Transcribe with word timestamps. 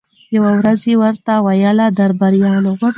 یوه 0.35 0.49
ورځ 0.61 0.81
ورته 1.01 1.33
ویله 1.45 1.85
درباریانو 1.99 2.73